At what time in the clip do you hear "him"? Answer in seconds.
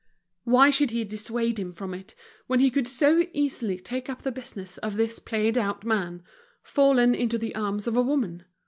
1.59-1.71